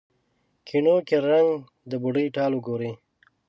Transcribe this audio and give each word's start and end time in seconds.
ګېڼو 0.67 0.95
کې 1.07 1.17
رنګ، 1.29 1.49
د 1.89 1.91
بوډۍ 2.01 2.27
ټال 2.35 2.51
وګورې 2.55 2.91